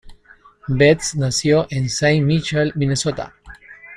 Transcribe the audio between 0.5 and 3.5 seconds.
Betts nació en Saint Michael, Minnesota.